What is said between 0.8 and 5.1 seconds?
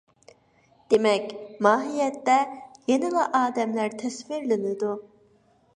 دېمەك، ماھىيەتتە يەنىلا ئادەملەر تەسۋىرلىنىدۇ.